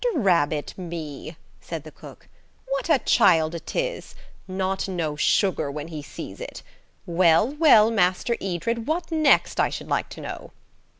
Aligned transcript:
"Drabbit 0.15 0.75
me," 0.79 1.37
said 1.59 1.83
the 1.83 1.91
cook, 1.91 2.27
"what 2.67 2.89
a 2.89 2.97
child 2.97 3.53
it 3.53 3.75
is! 3.75 4.15
Not 4.47 4.87
know 4.87 5.15
sugar 5.15 5.69
when 5.69 5.89
he 5.89 6.01
sees 6.01 6.41
it! 6.41 6.63
Well, 7.05 7.51
well, 7.51 7.91
Master 7.91 8.35
Edred, 8.41 8.87
what 8.87 9.11
next, 9.11 9.59
I 9.59 9.69
should 9.69 9.89
like 9.89 10.09
to 10.09 10.21
know?" 10.21 10.53